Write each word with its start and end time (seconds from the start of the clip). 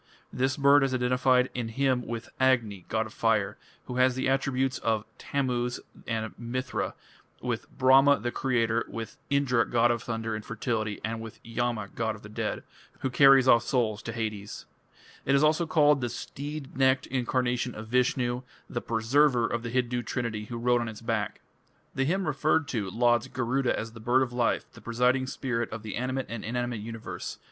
This 0.33 0.57
bird 0.57 0.81
is 0.83 0.95
identified 0.95 1.51
in 1.53 1.69
a 1.69 1.71
hymn 1.73 2.07
with 2.07 2.31
Agni, 2.39 2.85
god 2.89 3.05
of 3.05 3.13
fire, 3.13 3.59
who 3.85 3.97
has 3.97 4.15
the 4.15 4.27
attributes 4.27 4.79
of 4.79 5.05
Tammuz 5.19 5.79
and 6.07 6.33
Mithra, 6.39 6.95
with 7.39 7.69
Brahma, 7.77 8.19
the 8.19 8.31
creator, 8.31 8.83
with 8.87 9.17
Indra, 9.29 9.63
god 9.63 9.91
of 9.91 10.01
thunder 10.01 10.33
and 10.33 10.43
fertility, 10.43 10.99
and 11.05 11.21
with 11.21 11.39
Yama, 11.43 11.89
god 11.93 12.15
of 12.15 12.23
the 12.23 12.29
dead, 12.29 12.63
who 13.01 13.11
carries 13.11 13.47
off 13.47 13.61
souls 13.61 14.01
to 14.01 14.11
Hades. 14.11 14.65
It 15.23 15.35
is 15.35 15.43
also 15.43 15.67
called 15.67 16.01
"the 16.01 16.09
steed 16.09 16.75
necked 16.75 17.05
incarnation 17.05 17.75
of 17.75 17.89
Vishnu", 17.89 18.41
the 18.67 18.81
"Preserver" 18.81 19.45
of 19.45 19.61
the 19.61 19.69
Hindu 19.69 20.01
trinity 20.01 20.45
who 20.45 20.57
rode 20.57 20.81
on 20.81 20.89
its 20.89 21.01
back. 21.01 21.41
The 21.93 22.05
hymn 22.05 22.25
referred 22.25 22.67
to 22.69 22.89
lauds 22.89 23.27
Garuda 23.27 23.77
as 23.77 23.91
"the 23.91 23.99
bird 23.99 24.23
of 24.23 24.33
life, 24.33 24.65
the 24.73 24.81
presiding 24.81 25.27
spirit 25.27 25.69
of 25.69 25.83
the 25.83 25.95
animate 25.95 26.25
and 26.27 26.43
inanimate 26.43 26.79
universe... 26.81 27.37